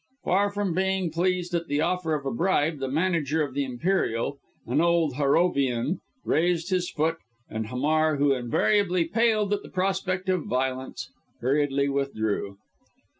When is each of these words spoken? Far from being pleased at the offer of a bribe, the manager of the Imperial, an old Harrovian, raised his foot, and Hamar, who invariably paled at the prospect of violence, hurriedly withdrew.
Far 0.23 0.49
from 0.49 0.73
being 0.73 1.11
pleased 1.11 1.53
at 1.53 1.67
the 1.67 1.81
offer 1.81 2.15
of 2.15 2.25
a 2.25 2.31
bribe, 2.31 2.79
the 2.79 2.87
manager 2.87 3.43
of 3.43 3.53
the 3.53 3.63
Imperial, 3.63 4.39
an 4.65 4.81
old 4.81 5.13
Harrovian, 5.13 5.99
raised 6.25 6.71
his 6.71 6.89
foot, 6.89 7.17
and 7.47 7.67
Hamar, 7.67 8.15
who 8.15 8.33
invariably 8.33 9.05
paled 9.05 9.53
at 9.53 9.61
the 9.61 9.69
prospect 9.69 10.27
of 10.27 10.45
violence, 10.47 11.11
hurriedly 11.39 11.87
withdrew. 11.87 12.57